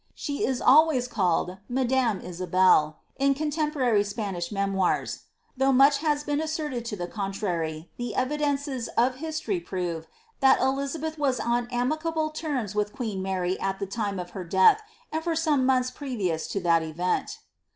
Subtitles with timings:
[0.15, 5.25] She is always called ^ Madame Isabel" in contemporary Spanish memoirs.
[5.55, 10.07] Though much has been asserted to the contrary, the evidences of history prove,
[10.39, 14.81] that Elizabeth was on amicable terms with queen Mar}' at the time of lier death,
[15.11, 17.37] and for some months previous to that event.